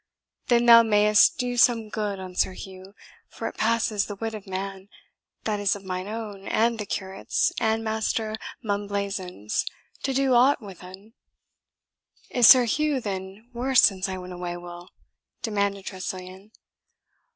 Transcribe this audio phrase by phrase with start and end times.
[0.47, 2.95] Then thou mayest do some good on Sir Hugh,
[3.29, 4.87] for it passes the wit of man
[5.43, 9.63] that is, of mine own, and the curate's, and Master Mumblazen's
[10.01, 11.13] to do aught wi'un."
[12.31, 14.89] "Is Sir Hugh then worse since I went away, Will?"
[15.43, 16.49] demanded Tressilian.